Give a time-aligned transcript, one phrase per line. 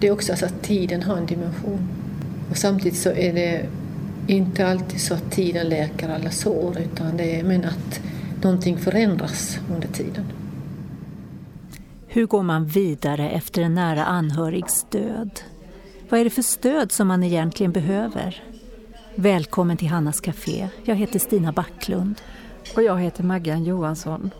[0.00, 1.88] det är också så att tiden har en dimension.
[2.50, 3.66] Och samtidigt så är det
[4.26, 8.00] inte alltid så att tiden läker alla sår utan det är men att
[8.42, 10.24] någonting förändras under tiden.
[12.06, 15.40] Hur går man vidare efter en nära anhörigs död?
[16.08, 18.44] Vad är det för stöd som man egentligen behöver?
[19.14, 20.68] Välkommen till Hannas Café.
[20.84, 22.14] Jag heter Stina Backlund.
[22.76, 24.30] Och jag heter Maggan Johansson.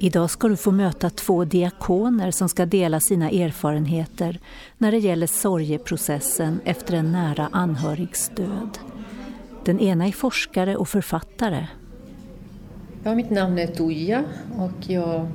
[0.00, 4.40] Idag ska du få möta två diakoner som ska dela sina erfarenheter
[4.78, 8.78] när det gäller sorgeprocessen efter en nära anhörigs död.
[9.64, 11.66] Den ena är forskare och författare.
[13.04, 14.24] Ja, mitt namn är Tuija
[14.58, 15.28] och jag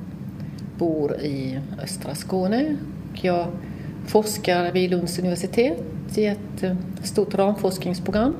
[0.78, 2.78] bor i östra Skåne.
[3.14, 3.48] Jag
[4.08, 5.84] forskar vid Lunds universitet
[6.16, 8.36] i ett eh, stort ramforskningsprogram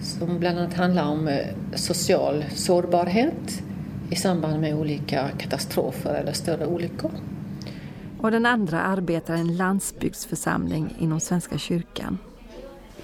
[0.00, 3.62] som bland annat handlar om eh, social sårbarhet
[4.10, 7.10] i samband med olika katastrofer eller större olyckor.
[8.20, 12.18] Och den andra arbetar i en landsbygdsförsamling inom Svenska kyrkan.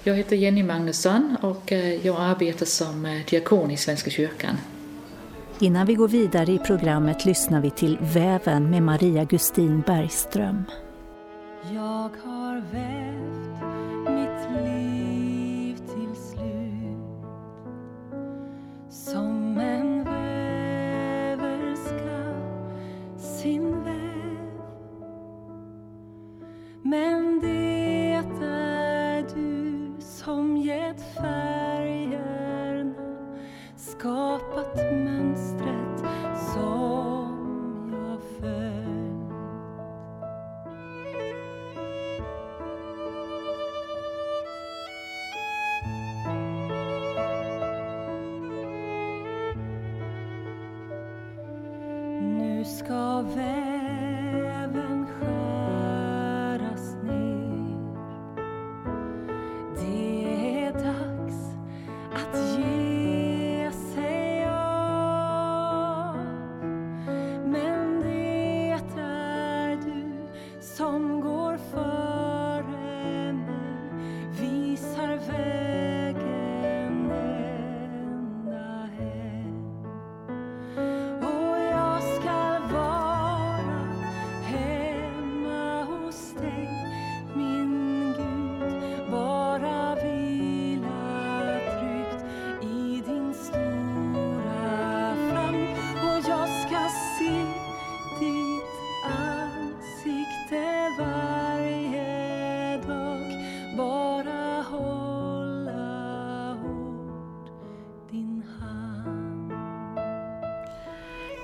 [0.03, 4.57] Jag heter Jenny Magnusson och eh, jag arbetar som diakon i Svenska kyrkan.
[5.59, 10.63] Innan vi går vidare i programmet lyssnar vi till Väven med Maria Gustin Bergström.
[11.73, 13.53] Jag har vävt
[14.09, 17.25] mitt liv till slut
[18.89, 19.42] som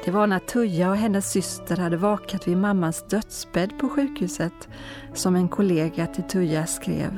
[0.10, 4.70] Det var när Tuja och hennes syster hade vakat vid mammans dödsbädd på sjukhuset
[5.14, 7.18] som en kollega till Tuja skrev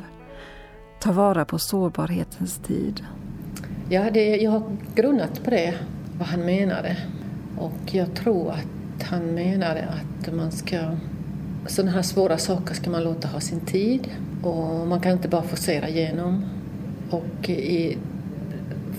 [1.00, 3.04] Ta vara på sårbarhetens tid.
[3.90, 4.64] Ja, det, jag har
[4.96, 5.74] grunnat på det,
[6.20, 6.98] vad han menade.
[7.58, 10.78] Och jag tror att han menade att man ska...
[11.68, 14.10] Sådana här svåra saker ska man låta ha sin tid
[14.44, 16.46] och man kan inte bara forcera igenom.
[17.10, 17.98] Och i,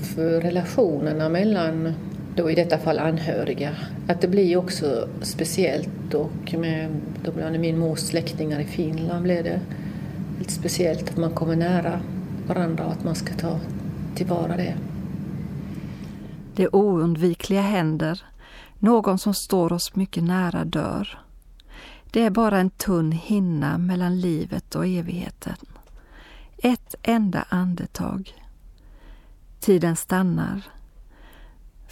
[0.00, 1.94] för relationerna mellan,
[2.36, 3.70] då i detta fall anhöriga,
[4.08, 6.90] att det blir också speciellt och med
[7.24, 9.60] då bland min mors släktingar i Finland blev det
[10.38, 12.00] lite speciellt att man kommer nära
[12.46, 13.60] varandra och att man ska ta
[14.14, 14.74] tillvara det.
[16.54, 18.22] Det oundvikliga händer.
[18.78, 21.18] Någon som står oss mycket nära dör.
[22.10, 25.56] Det är bara en tunn hinna mellan livet och evigheten.
[26.56, 28.32] Ett enda andetag.
[29.60, 30.62] Tiden stannar.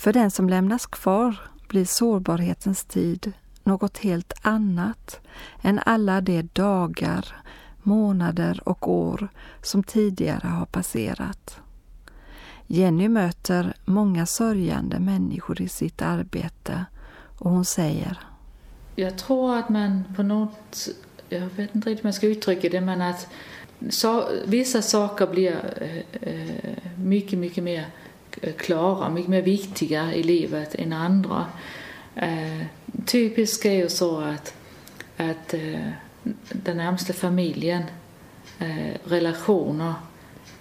[0.01, 1.37] För den som lämnas kvar
[1.69, 3.33] blir sårbarhetens tid
[3.65, 5.21] något helt annat
[5.63, 7.37] än alla de dagar,
[7.83, 9.29] månader och år
[9.63, 11.61] som tidigare har passerat.
[12.67, 16.85] Jenny möter många sörjande människor i sitt arbete
[17.39, 18.19] och hon säger
[18.97, 20.89] Jag tror att man på något,
[21.29, 23.29] jag vet inte riktigt hur man ska uttrycka det, men att
[23.91, 27.87] så, vissa saker blir eh, eh mycket, mycket mer
[28.57, 31.47] klara, mycket mer viktiga i livet än andra.
[32.15, 32.63] Eh,
[33.07, 34.55] typiskt är ju så att,
[35.17, 35.91] att eh,
[36.53, 37.83] den närmaste familjen,
[38.59, 39.95] eh, relationer,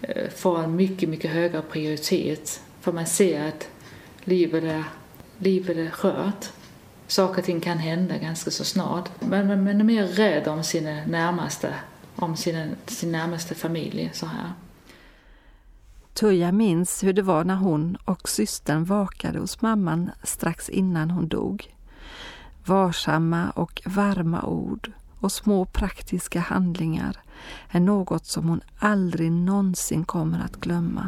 [0.02, 2.62] eh, får en mycket, mycket högre prioritet.
[2.82, 3.68] För man ser att
[4.24, 4.84] livet är,
[5.38, 6.46] livet är skört.
[7.08, 9.10] Saker och ting kan hända ganska så snart.
[9.20, 11.74] Men man, man är mer rädd om sina närmaste,
[12.16, 14.10] om sina, sin närmaste familj.
[14.14, 14.54] Så här.
[16.14, 21.28] Tuija minns hur det var när hon och systern vakade hos mamman strax innan hon
[21.28, 21.76] dog.
[22.66, 27.18] Varsamma och varma ord och små praktiska handlingar
[27.70, 31.08] är något som hon aldrig någonsin kommer att glömma.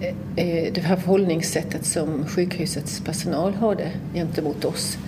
[0.00, 4.98] Eh, eh, det här förhållningssättet som sjukhusets personal hade gentemot oss.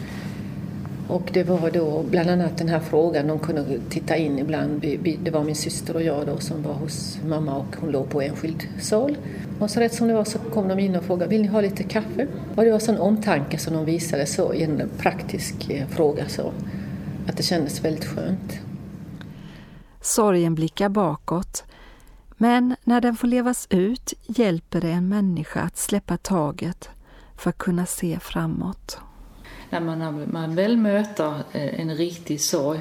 [1.09, 4.81] Och det var då bland annat den här frågan, de kunde titta in ibland.
[5.23, 8.23] Det var min syster och jag då som var hos mamma och hon låg på
[8.23, 9.17] enskild sal.
[9.59, 11.61] Och så rätt som det var så kom de in och frågade, vill ni ha
[11.61, 12.27] lite kaffe?
[12.55, 16.53] Och det var sån omtanke som de visade så i en praktisk eh, fråga så.
[17.29, 18.61] Att det kändes väldigt skönt.
[20.01, 21.65] Sorgen blickar bakåt
[22.37, 26.91] men när den får levas ut hjälper det en människa att släppa taget
[27.37, 28.99] för att kunna se framåt.
[29.71, 32.81] När man, man väl möter eh, en riktig sorg,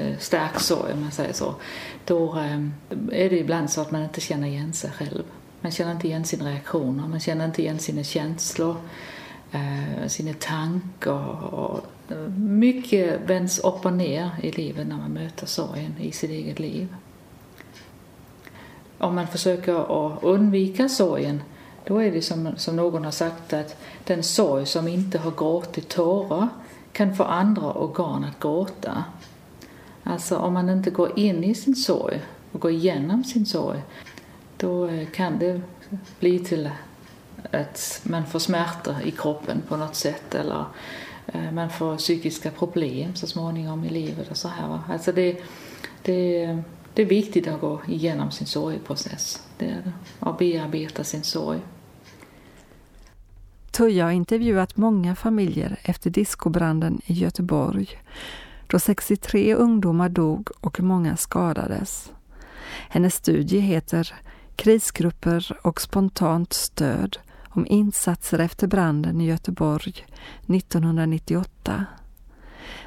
[0.00, 1.54] eh, stark sorg om man säger så,
[2.04, 2.60] då eh,
[3.12, 5.22] är det ibland så att man inte känner igen sig själv.
[5.60, 8.76] Man känner inte igen sina reaktioner, man känner inte igen sina känslor,
[10.06, 11.80] sina tankar.
[12.36, 16.88] mycket vänds upp och ner i livet när man möter sorgen i sitt eget liv
[19.02, 21.42] om man försöker att undvika sorgen,
[21.84, 25.88] då är det som, som någon har sagt att den sorg som inte har gråtit
[25.88, 26.48] tårar
[26.92, 29.04] kan få andra organ att gråta.
[30.04, 32.20] Alltså om man inte går in i sin sorg
[32.52, 33.82] och går igenom sin sorg,
[34.56, 35.60] då eh, kan det
[36.20, 36.70] bli till
[37.50, 40.64] att man får smärta i kroppen på något sätt eller
[41.26, 44.78] eh, man får psykiska problem så småningom i livet och så här.
[44.88, 45.36] Alltså det,
[46.02, 46.62] det,
[46.94, 49.42] det är viktigt att gå igenom sin sorgeprocess.
[49.58, 49.92] Det är det.
[50.18, 51.60] Och bearbeta sin sorg.
[53.70, 57.88] Tuija har intervjuat många familjer efter diskobranden i Göteborg
[58.72, 62.12] då 63 ungdomar dog och många skadades.
[62.88, 64.14] Hennes studie heter
[64.56, 67.18] Krisgrupper och spontant stöd
[67.48, 70.06] om insatser efter branden i Göteborg
[70.46, 71.86] 1998.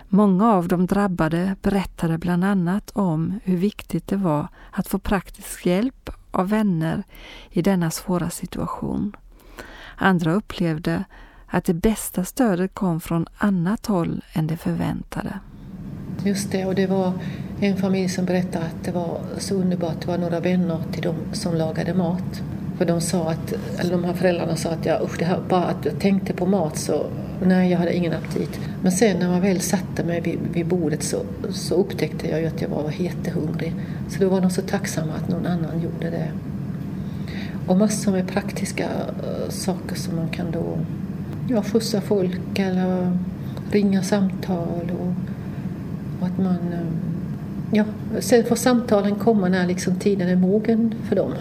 [0.10, 5.66] Många av de drabbade berättade bland annat om hur viktigt det var att få praktisk
[5.66, 7.04] hjälp av vänner
[7.50, 9.16] i denna svåra situation.
[9.96, 11.04] Andra upplevde
[11.48, 15.40] att det bästa stödet kom från annat håll än det förväntade.
[16.24, 17.14] Just det, och det var
[17.60, 20.02] en familj som berättade att det var så underbart.
[20.02, 22.44] Det var några vänner till dem som lagade mat.
[22.78, 25.64] För de sa att, eller de här föräldrarna sa att jag, usch, det här, bara
[25.64, 27.06] att jag tänkte på mat så
[27.44, 28.60] Nej, jag hade ingen aptit.
[28.82, 31.18] Men sen när man väl satte mig vid, vid bordet så,
[31.50, 33.74] så upptäckte jag ju att jag var jättehungrig.
[34.10, 36.32] Så då var de så tacksamma att någon annan gjorde det.
[37.68, 40.78] Och massor med praktiska uh, saker som man kan då
[41.50, 43.18] ja, skjutsa folk eller
[43.72, 45.14] ringa samtal och,
[46.20, 46.74] och att man...
[46.74, 46.80] Uh,
[47.72, 47.86] ja,
[48.20, 51.34] sen får samtalen komma när liksom tiden är mogen för dem.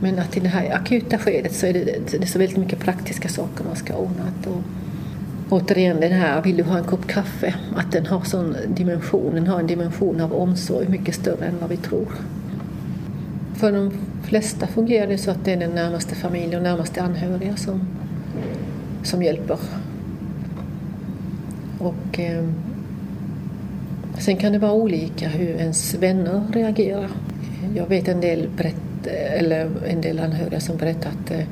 [0.00, 2.78] Men att i det här akuta skedet så är det, det är så väldigt mycket
[2.78, 4.32] praktiska saker man ska ordna.
[4.46, 4.62] Och,
[5.48, 7.54] återigen den här, vill du ha en kopp kaffe?
[7.76, 11.70] Att den har sån dimension, den har en dimension av omsorg mycket större än vad
[11.70, 12.08] vi tror.
[13.54, 13.90] För de
[14.22, 17.80] flesta fungerar det så att det är den närmaste familjen och närmaste anhöriga som,
[19.02, 19.58] som hjälper.
[21.78, 22.44] Och eh,
[24.18, 27.10] sen kan det vara olika hur ens vänner reagerar.
[27.74, 28.48] Jag vet en del
[29.06, 31.46] Eh, eller en del anhöriga som berättat att eh,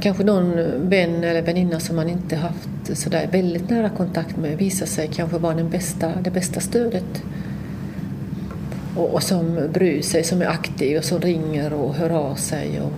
[0.00, 0.54] kanske någon
[0.88, 5.10] vän eller väninna som man inte haft så där väldigt nära kontakt med visar sig
[5.12, 7.22] kanske vara den bästa, det bästa stödet.
[8.96, 12.80] Och, och som bryr sig, som är aktiv och som ringer och hör av sig.
[12.80, 12.92] Och,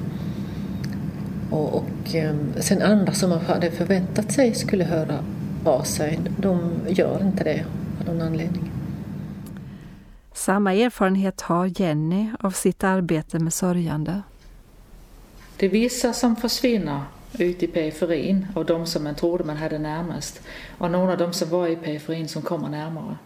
[1.58, 5.18] och, och eh, sen andra som man hade förväntat sig skulle höra
[5.64, 7.64] av sig, de gör inte det
[8.00, 8.70] av någon anledning.
[10.38, 14.22] Samma erfarenhet har Jenny av sitt arbete med sörjande.
[15.56, 17.00] Det är vissa som försvinner
[17.38, 20.40] ut i periferin av de som man trodde man hade närmast
[20.78, 23.16] och några av de som var i periferin som kommer närmare.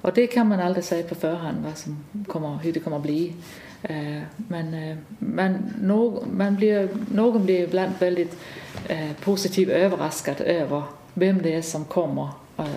[0.00, 3.02] Och det kan man aldrig säga på förhand vad som kommer, hur det kommer att
[3.02, 3.34] bli.
[3.82, 8.38] Eh, men, eh, men någon, man blir, någon blir ibland väldigt
[8.88, 10.82] eh, positivt överraskad över
[11.14, 12.28] vem det är som kommer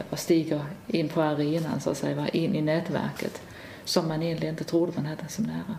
[0.09, 3.41] och stiger in på arenan, så att säga, in i nätverket
[3.85, 5.77] som man egentligen inte trodde man hade så nära.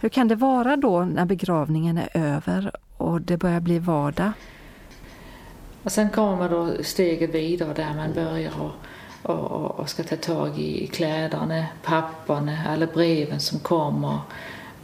[0.00, 4.32] Hur kan det vara då när begravningen är över och det börjar bli vardag?
[5.82, 10.58] Och sen kommer då steget vidare där man börjar och, och, och ska ta tag
[10.58, 14.18] i kläderna, papperna, alla breven som kommer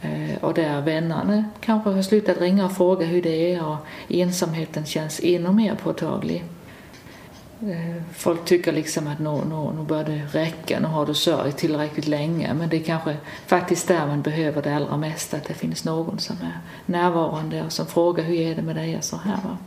[0.01, 4.85] eh, och där vännerna kanske har slutat ringa och fråga hur det är och ensamheten
[4.85, 6.43] känns ännu mer påtaglig.
[7.65, 11.57] Eh, folk tycker liksom att nu, nu, nu bör det räcka, nu har du sörjt
[11.57, 12.53] tillräckligt länge.
[12.53, 13.17] Men det är kanske
[13.47, 17.71] faktiskt där man behöver det allra mest, att det finns någon som är närvarande och
[17.71, 19.35] som frågar hur är det med dig och så här.
[19.43, 19.57] Va?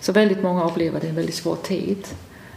[0.00, 2.06] Så väldigt många upplever det en väldigt svår tid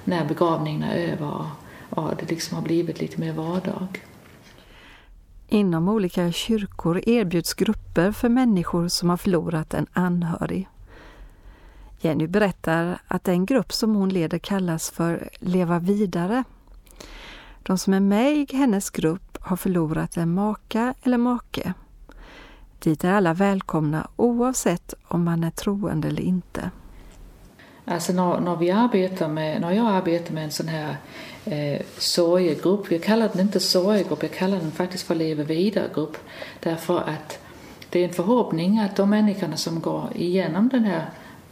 [0.04, 1.46] när begravningen är över
[1.90, 4.02] och det liksom har blivit lite mer vardag.
[5.48, 10.68] Inom olika kyrkor erbjuds grupper för människor som har förlorat en anhörig.
[12.06, 16.44] Jenny berättar att den grupp som hon leder kallas för Leva vidare.
[17.64, 21.74] De som är med i hennes grupp har förlorat en maka eller make.
[22.80, 26.72] Dit är alla välkomna oavsett om man är troende eller inte.
[27.86, 30.98] Alltså när, när, vi arbetar med, när jag arbetar med en sån här
[31.46, 36.18] eh, sorgegrupp, jag kallar den inte sorgegrupp, jag kallar den faktiskt för leva vidare-grupp.
[36.60, 37.40] Därför att
[37.90, 41.06] det är en förhoppning att de människorna som går igenom den här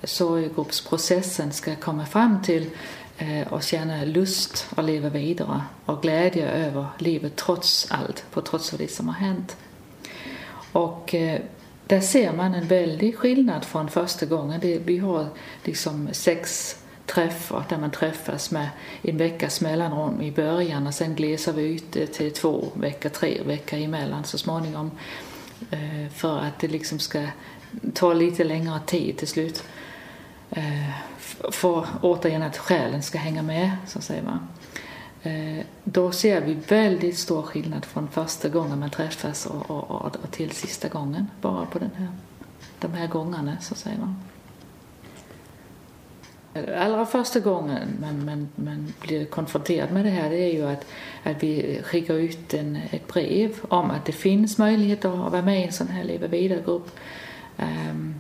[0.04, 2.70] Sorggruppsprocessen ska komma fram till
[3.18, 8.74] eh, och känna lust att leva vidare och glädje över livet trots allt, på trots
[8.74, 9.58] av det som har hänt.
[10.72, 11.42] Och eh,
[11.88, 14.60] där ser man en väldig skillnad från första gången.
[14.60, 15.28] Det, vi har
[15.64, 18.70] liksom sex träffar där man träffas med
[19.02, 23.42] en veckas mellanrum i början och sen glesar vi ut det till två veckor, tre
[23.46, 24.92] veckor emellan så småningom.
[25.72, 27.28] Eh, för att det liksom ska
[27.94, 29.64] ta lite längre tid till slut.
[30.56, 30.90] Eh,
[31.52, 34.48] för återigen att själen ska hänga med, så säger man.
[35.24, 40.32] Eh, då ser vi väldigt stor skillnad från första gången man träffas och, och, och
[40.32, 41.28] till sista gången.
[41.42, 42.08] Bara på den här,
[42.80, 44.16] de här gångarna, så säger man.
[46.78, 50.86] Allra första gången man, man, man blir konfronterad med det här det är ju att,
[51.24, 55.62] att vi skickar ut en, ett brev om att det finns möjlighet att vara med
[55.62, 57.00] i en sån här Leva vidare-grupp.
[57.58, 58.16] Um,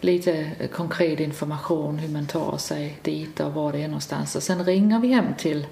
[0.00, 4.36] lite eh, konkret information hur man tar sig dit och var det är någonstans.
[4.36, 5.66] Och sen ringer vi hem till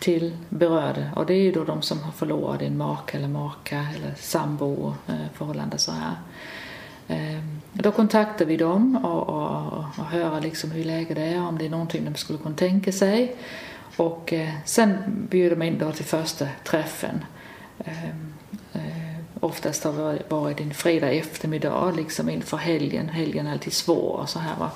[0.00, 3.86] till berörda och det är ju då de som har förlorat en make eller maka
[3.96, 6.14] eller sambo eh, förhållande så här.
[7.08, 11.66] Ehm, då kontaktar vi dem och, och, och hör liksom hur läget är, om det
[11.66, 13.36] är någonting de skulle kunna tänka sig.
[13.96, 14.98] Och eh, sen
[15.30, 17.24] bjuder man in då till första träffen.
[17.84, 18.27] Ehm,
[19.40, 23.08] Oftast har det varit en fredag eftermiddag liksom inför helgen.
[23.08, 24.56] Helgen är alltid svår och så här.
[24.58, 24.70] Va?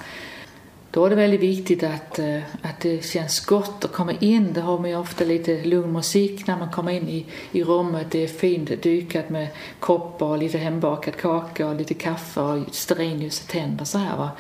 [0.93, 4.53] Då är det väldigt viktigt att, eh, att det känns gott att komma in.
[4.53, 8.07] Det har man ju ofta lite lugn musik när man kommer in i, i rummet.
[8.11, 9.49] Det är fint dukat med
[9.81, 14.17] koppar och lite hembakad kaka och lite kaffe och stearinljus och tänder så här.
[14.17, 14.31] Va?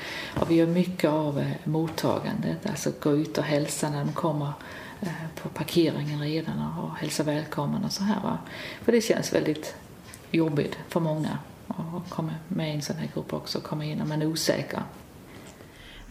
[0.40, 4.52] Och vi gör mycket av eh, mottagandet, alltså gå ut och hälsa när de kommer
[5.00, 5.08] eh,
[5.42, 8.22] på parkeringen redan och hälsa välkommen och så här.
[8.22, 8.38] Va?
[8.84, 9.74] För det känns väldigt
[10.32, 14.04] jobbigt för många att komma med i en sån här grupp också, komma in när
[14.04, 14.82] man är osäker.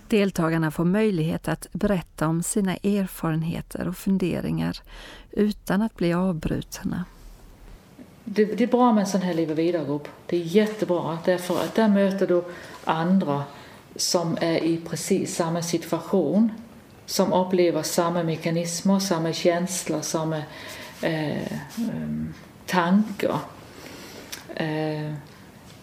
[0.08, 4.78] Deltagarna får möjlighet att berätta om sina erfarenheter och funderingar
[5.32, 7.06] utan att bli avbrutna.
[8.24, 10.08] Det, det är bra med en sån här Leva vidare-grupp.
[10.26, 12.44] Det är jättebra därför att där möter du
[12.84, 13.44] andra
[13.96, 16.52] som är i precis samma situation,
[17.06, 20.38] som upplever samma mekanismer, samma känslor, samma
[21.02, 22.34] eh, um,
[22.66, 23.40] tankar.
[24.62, 25.14] Eh,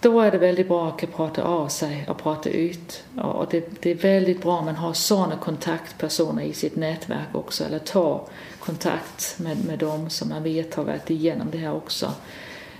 [0.00, 3.04] då är det väldigt bra att prata av sig och prata ut.
[3.16, 7.64] Och det, det är väldigt bra om man har sådana kontaktpersoner i sitt nätverk också,
[7.64, 8.26] eller ta
[8.60, 12.12] kontakt med, med dem som man vet har varit igenom det här också.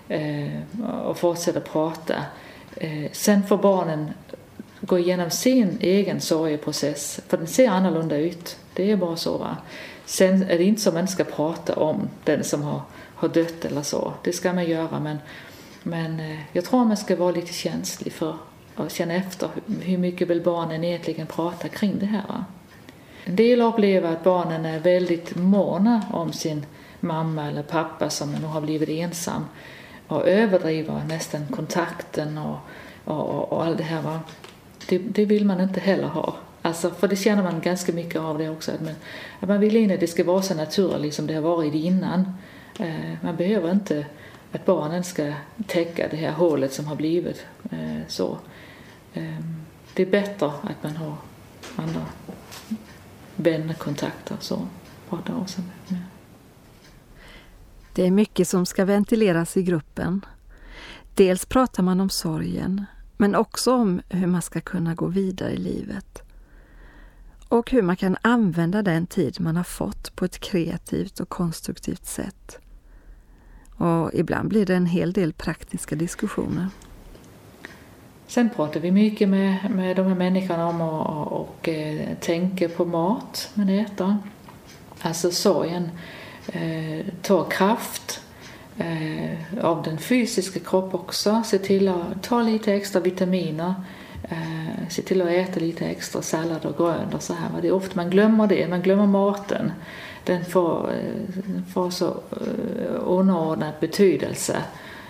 [0.09, 0.61] Eh,
[1.05, 2.15] och fortsätta prata.
[2.77, 4.11] Eh, sen får barnen
[4.81, 8.57] gå igenom sin egen sorgeprocess, för den ser annorlunda ut.
[8.75, 9.39] Det är bara så.
[9.39, 9.57] Va?
[10.05, 12.81] Sen är det inte så att man ska prata om den som har,
[13.15, 14.13] har dött eller så.
[14.25, 15.19] Det ska man göra, men
[15.83, 18.37] men eh, jag tror man ska vara lite känslig för
[18.77, 22.45] att känna efter hur mycket vill barnen egentligen prata kring det här.
[23.25, 26.67] En del upplever att barnen är väldigt måna om sin
[27.01, 29.45] mamma eller pappa som nu har blivit ensam
[30.09, 32.59] och överdriver nästan kontakten och,
[33.05, 34.03] och, och, och allt det här.
[34.03, 34.21] Va?
[34.89, 36.37] Det, det, vill man inte heller ha.
[36.63, 38.73] Alltså, för det känner man ganska mycket av det också.
[38.73, 38.95] Att man,
[39.41, 42.35] att man vill in att det ska vara så naturligt som det har varit innan.
[42.79, 44.07] Eh, man behöver inte
[44.53, 45.33] att barnen ska
[45.67, 48.39] täcka det här hålet som har blivit eh, så.
[49.15, 49.39] Eh,
[49.95, 51.17] det är bättre att man har
[51.77, 52.07] andra
[53.37, 54.69] vännerkontakter så.
[55.09, 55.99] Prata av sig med.
[57.93, 60.25] Det är mycket som ska ventileras i gruppen.
[61.15, 62.85] Dels pratar man om sorgen,
[63.17, 66.23] men också om hur man ska kunna gå vidare i livet.
[67.49, 72.07] Och hur man kan använda den tid man har fått på ett kreativt och konstruktivt
[72.07, 72.59] sätt.
[73.79, 76.67] Och ibland blir det en hel del praktiska diskussioner.
[78.27, 82.69] Sen pratar vi mycket med, med de här människorna om att och, och, eh, tänka
[82.69, 84.17] på mat man äter.
[85.01, 85.91] Alltså sorgen
[86.53, 88.21] eh, tar kraft
[88.79, 91.43] eh, av den fysiska kroppen också.
[91.47, 93.75] Se till att ta lite extra vitaminer
[94.23, 97.49] Eh, se till att äta lite extra sallad och grönt och så här.
[97.63, 99.73] Det är ofta man glömmer det, man glömmer maten.
[100.29, 104.63] Den får, eh, får så eh, underordnad betydelse.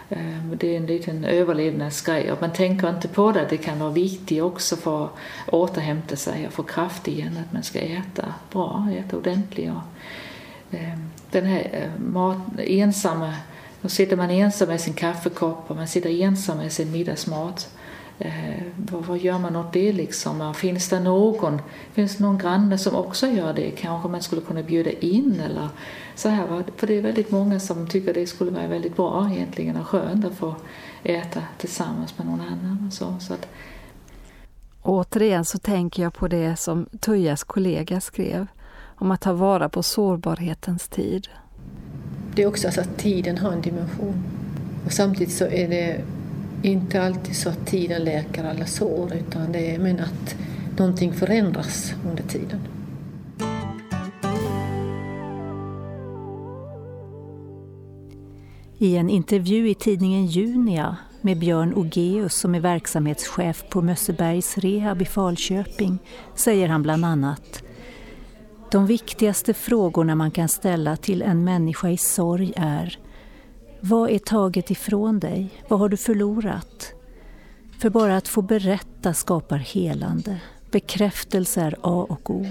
[0.08, 3.46] Eh, det är en liten överlevnadsgrej och man tänker inte på det.
[3.50, 5.10] Det kan vara viktigt också för att
[5.46, 9.70] återhämta sig och få kraft igen att man ska äta bra, äta ordentligt.
[11.30, 13.34] Den här mat, ensamma,
[13.80, 17.68] då sitter man ensam med sin kaffekopp och man sitter ensam med sin middagsmat.
[18.18, 20.54] Eh, vad, vad gör man åt det liksom?
[20.54, 21.60] Finns det någon,
[21.92, 23.70] finns det någon granne som också gör det?
[23.70, 25.68] Kanske man skulle kunna bjuda in eller
[26.14, 26.46] så här.
[26.46, 26.62] va?
[26.76, 30.24] För det är väldigt många som tycker det skulle vara väldigt bra egentligen och skönt
[30.24, 30.54] att få
[31.02, 33.14] äta tillsammans med någon annan och så.
[33.20, 33.48] så att,
[34.82, 38.46] Återigen så tänker jag på det som Tujas kollega skrev
[38.80, 41.28] om att ta vara på sårbarhetens tid.
[42.34, 44.24] Det är också så att tiden har en dimension.
[44.86, 46.04] Och samtidigt så är det
[46.62, 50.36] inte alltid så att tiden läker alla sår utan det är men att
[50.78, 52.60] någonting förändras under tiden.
[58.80, 65.02] I en intervju i tidningen Junia med Björn Ogeus som är verksamhetschef på Mössebergs rehab
[65.02, 65.98] i Falköping
[66.34, 67.62] säger han bland annat
[68.70, 72.98] De viktigaste frågorna man kan ställa till en människa i sorg är
[73.80, 75.50] vad är taget ifrån dig?
[75.68, 76.92] Vad har du förlorat?
[77.78, 80.40] För bara att få berätta skapar helande.
[80.70, 82.46] Bekräftelse är A och O.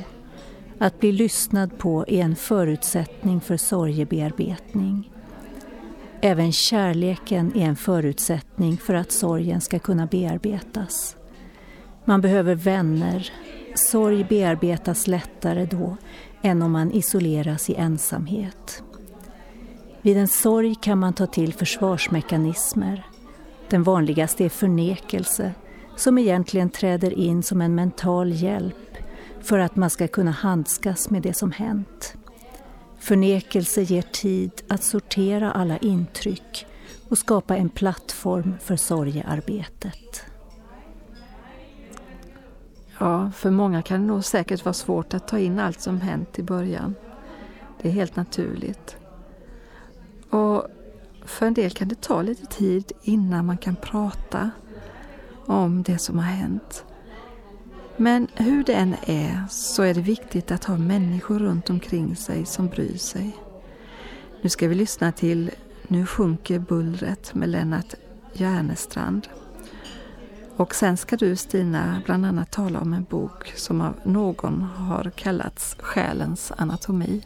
[0.79, 5.11] Att bli lyssnad på är en förutsättning för sorgebearbetning.
[6.21, 11.15] Även kärleken är en förutsättning för att sorgen ska kunna bearbetas.
[12.05, 13.31] Man behöver vänner.
[13.75, 15.97] Sorg bearbetas lättare då
[16.41, 18.83] än om man isoleras i ensamhet.
[20.07, 23.05] Vid en sorg kan man ta till försvarsmekanismer.
[23.69, 25.53] Den vanligaste är förnekelse,
[25.95, 28.97] som egentligen träder in som en mental hjälp
[29.41, 32.15] för att man ska kunna handskas med det som hänt.
[32.99, 36.65] Förnekelse ger tid att sortera alla intryck
[37.09, 40.25] och skapa en plattform för sorgearbetet.
[42.99, 46.39] Ja, för många kan det nog säkert vara svårt att ta in allt som hänt
[46.39, 46.95] i början.
[47.81, 48.97] Det är helt naturligt.
[50.29, 50.67] Och
[51.25, 54.51] för en del kan det ta lite tid innan man kan prata
[55.45, 56.85] om det som har hänt.
[57.97, 62.45] Men hur det än är så är det viktigt att ha människor runt omkring sig
[62.45, 63.37] som bryr sig.
[64.41, 65.51] Nu ska vi lyssna till
[65.87, 67.93] Nu sjunker bullret med Lennart
[68.33, 69.27] Järnestrand.
[70.55, 75.11] Och sen ska du Stina bland annat tala om en bok som av någon har
[75.15, 77.23] kallats Själens anatomi.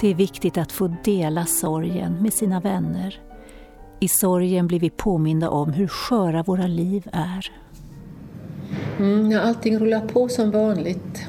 [0.00, 3.20] Det är viktigt att få dela sorgen med sina vänner.
[4.00, 7.52] I sorgen blir vi påminda om hur sköra våra liv är.
[8.98, 11.26] Mm, när allting rullar på som vanligt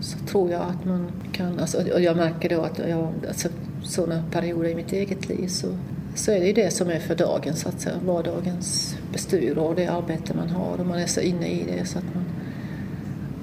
[0.00, 3.48] så tror jag att man kan, alltså, och jag märker då att jag, alltså,
[3.82, 5.66] sådana perioder i mitt eget liv så,
[6.14, 9.74] så är det ju det som är för dagen, så att säga, vardagens bestyr och
[9.74, 12.24] det arbete man har och man är så inne i det så att man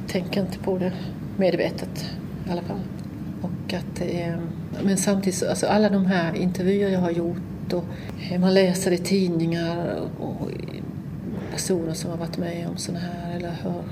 [0.07, 0.93] tänker inte på det
[1.37, 2.05] medvetet
[2.47, 2.81] i alla fall.
[3.41, 4.39] Och att det är,
[4.83, 7.83] men samtidigt, alltså alla de här intervjuer jag har gjort och
[8.31, 10.49] eh, man läser i tidningar och
[11.51, 13.83] personer som har varit med om sådana här eller hör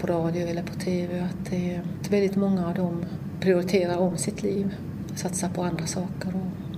[0.00, 3.04] på radio eller på TV att det är väldigt många av dem
[3.40, 4.74] prioriterar om sitt liv,
[5.14, 6.28] satsar på andra saker.
[6.28, 6.70] Och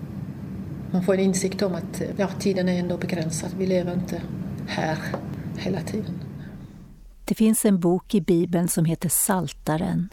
[0.93, 4.23] man får en insikt om att ja, tiden är ändå begränsad, vi lever inte
[4.67, 4.99] här
[5.57, 6.21] hela tiden.
[7.25, 10.09] Det finns en bok i Bibeln som heter Saltaren.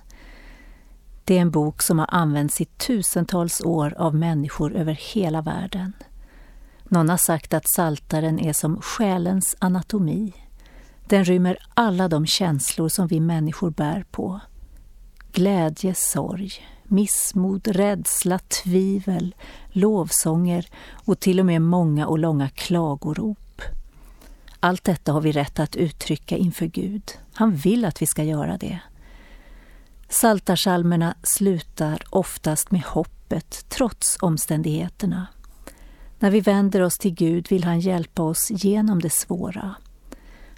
[1.27, 5.93] Det är en bok som har använts i tusentals år av människor över hela världen.
[6.83, 10.33] Någon har sagt att Saltaren är som själens anatomi.
[11.07, 14.39] Den rymmer alla de känslor som vi människor bär på.
[15.31, 16.51] Glädje, sorg,
[16.83, 19.35] missmod, rädsla, tvivel,
[19.67, 23.61] lovsånger och till och med många och långa klagorop.
[24.59, 27.11] Allt detta har vi rätt att uttrycka inför Gud.
[27.33, 28.79] Han vill att vi ska göra det.
[30.09, 35.27] Saltarsalmerna slutar oftast med hoppet trots omständigheterna.
[36.19, 39.75] När vi vänder oss till Gud vill han hjälpa oss genom det svåra.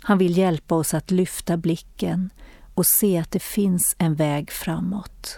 [0.02, 2.30] Han vill hjälpa oss att lyfta blicken
[2.74, 5.38] och se att det finns en väg framåt.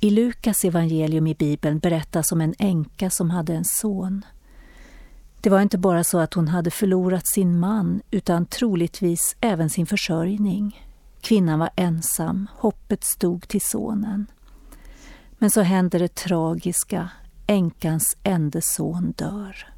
[0.00, 4.24] I Lukas evangelium i Bibeln berättas om en änka som hade en son.
[5.40, 9.86] Det var inte bara så att hon hade förlorat sin man utan troligtvis även sin
[9.86, 10.85] försörjning.
[11.26, 14.26] Kvinnan var ensam, hoppet stod till sonen.
[15.38, 17.10] Men så händer det tragiska,
[17.46, 19.68] änkans enda son dör.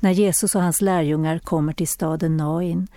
[0.00, 2.88] När Jesus och hans lärjungar kommer till staden Nain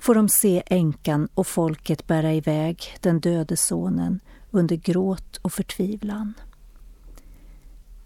[0.00, 6.34] får de se änkan och folket bära iväg den döde sonen under gråt och förtvivlan.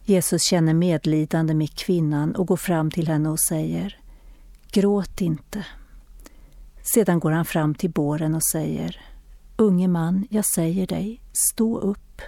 [0.05, 4.01] Jesus känner medlidande med kvinnan och går fram till henne och säger
[4.73, 5.65] Gråt inte.
[6.95, 9.01] Sedan går han fram till båren och säger
[9.57, 12.23] Unge man, jag säger dig, stå upp.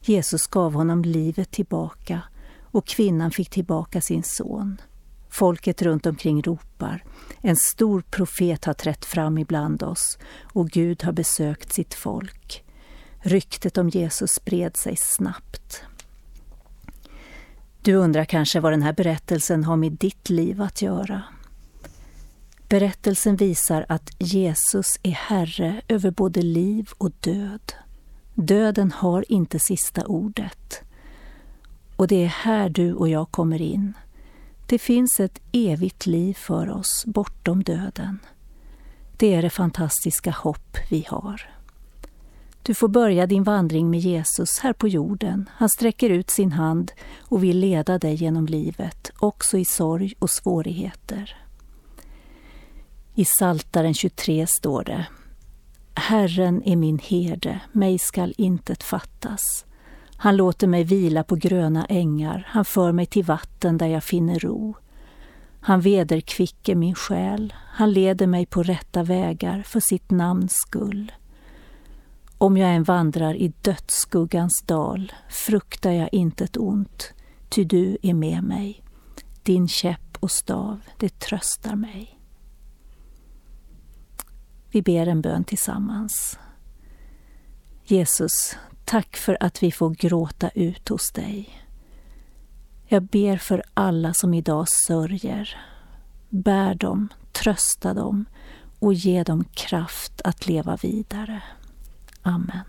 [0.00, 2.22] Jesus gav honom livet tillbaka
[2.62, 4.80] och kvinnan fick tillbaka sin son.
[5.30, 7.04] Folket runt omkring ropar
[7.40, 10.18] En stor profet har trätt fram ibland oss
[10.52, 12.64] och Gud har besökt sitt folk.
[13.18, 15.82] Ryktet om Jesus spred sig snabbt.
[17.82, 21.22] Du undrar kanske vad den här berättelsen har med ditt liv att göra.
[22.68, 27.72] Berättelsen visar att Jesus är Herre över både liv och död.
[28.34, 30.80] Döden har inte sista ordet.
[31.96, 33.92] Och det är här du och jag kommer in.
[34.66, 38.18] Det finns ett evigt liv för oss bortom döden.
[39.16, 41.50] Det är det fantastiska hopp vi har.
[42.62, 45.50] Du får börja din vandring med Jesus här på jorden.
[45.52, 50.30] Han sträcker ut sin hand och vill leda dig genom livet, också i sorg och
[50.30, 51.43] svårigheter.
[53.16, 55.06] I Saltaren 23 står det
[55.94, 59.64] Herren är min herde, mig skall intet fattas.
[60.16, 64.38] Han låter mig vila på gröna ängar, han för mig till vatten där jag finner
[64.38, 64.76] ro.
[65.60, 71.12] Han vederkvicker min själ, han leder mig på rätta vägar för sitt namns skull.
[72.38, 77.12] Om jag än vandrar i dödsskuggans dal fruktar jag intet ont,
[77.48, 78.82] ty du är med mig.
[79.42, 82.13] Din käpp och stav, det tröstar mig.
[84.74, 86.38] Vi ber en bön tillsammans.
[87.84, 91.48] Jesus, tack för att vi får gråta ut hos dig.
[92.86, 95.56] Jag ber för alla som idag sörjer.
[96.28, 98.24] Bär dem, trösta dem
[98.78, 101.42] och ge dem kraft att leva vidare.
[102.22, 102.64] Amen.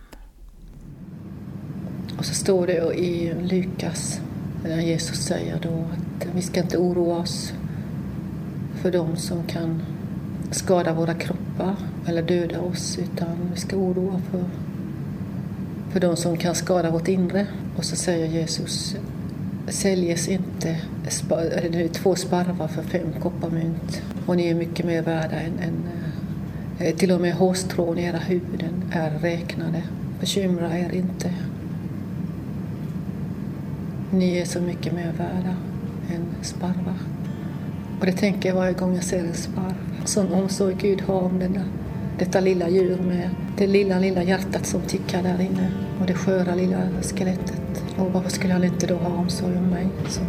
[2.18, 4.20] Och så står det i Lukas,
[4.64, 5.88] när Jesus säger då
[6.20, 7.54] att vi ska inte oroa oss
[8.82, 9.95] för dem som kan
[10.52, 11.76] skada våra kroppar
[12.08, 14.44] eller döda oss, utan vi ska oroa för,
[15.92, 17.48] för de som kan skada vårt inre.
[17.76, 18.96] Och så säger Jesus,
[19.68, 20.78] säljes inte
[21.10, 25.90] spa- nu, två sparvar för fem kopparmynt och ni är mycket mer värda än, än
[26.80, 29.84] eh, till och med hårstrån i era huvuden är räknade.
[30.20, 31.34] Bekymra er inte.
[34.12, 35.56] Ni är så mycket mer värda
[36.16, 36.98] än sparvar.
[38.00, 39.95] Och det tänker jag varje gång jag ser en sparv.
[40.06, 41.62] Sån omsorg Gud har om denna,
[42.20, 46.56] detta lilla djur med det lilla, lilla hjärtat som tickar där inne och det sköra
[46.56, 47.84] lilla skelettet.
[47.98, 50.24] Och varför skulle han inte då ha omsorg om mig som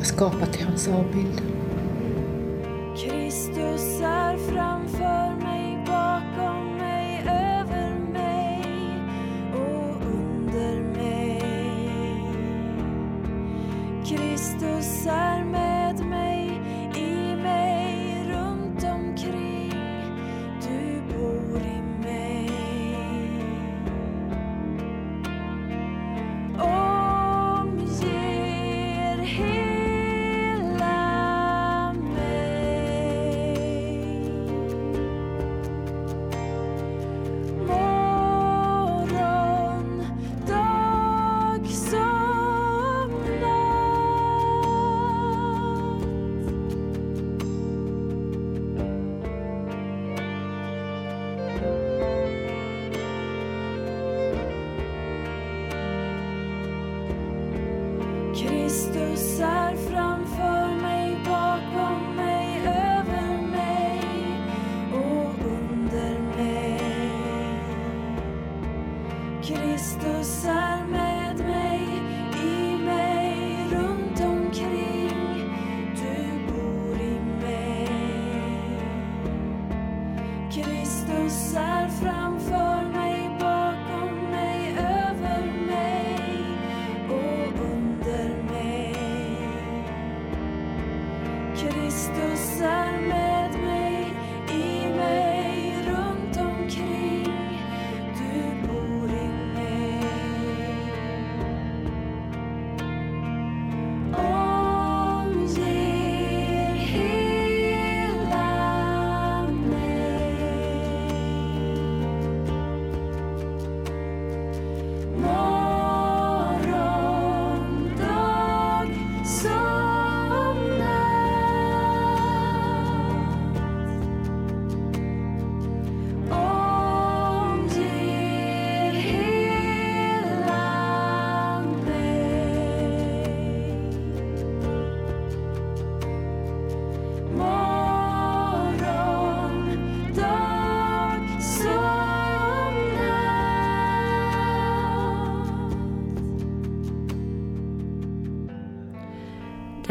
[0.00, 1.42] är skapad till hans avbild?
[2.96, 5.17] Kristus är framför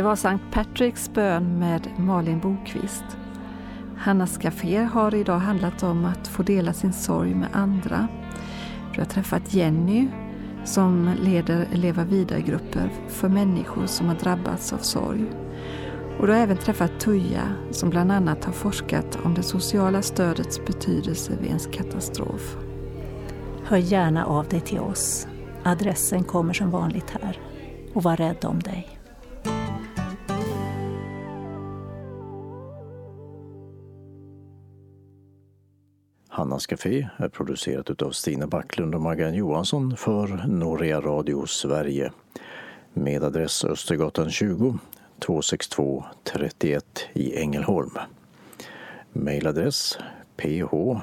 [0.08, 3.04] var Sankt Patricks bön med Malin Bokvist.
[3.98, 8.08] Hannas Café har idag handlat om att få dela sin sorg med andra.
[8.94, 10.08] Du har träffat Jenny
[10.66, 15.26] som leder Leva vidare-grupper för människor som har drabbats av sorg.
[16.20, 20.66] Och du har även träffat Tuija som bland annat har forskat om det sociala stödets
[20.66, 22.58] betydelse vid en katastrof.
[23.64, 25.28] Hör gärna av dig till oss.
[25.64, 27.40] Adressen kommer som vanligt här.
[27.94, 28.97] Och var rädd om dig.
[36.38, 42.12] Hannas Café är producerat av Stina Backlund och Maggan Johansson för Norea Radio Sverige
[42.94, 44.78] med adress Östergatan 20
[45.20, 47.92] 262 31 i Ängelholm.
[49.14, 49.98] Mailadress
[50.36, 51.02] ph